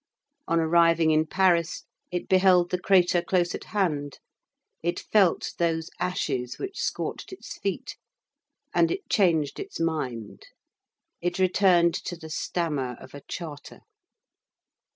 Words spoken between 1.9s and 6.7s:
it beheld the crater close at hand; it felt those ashes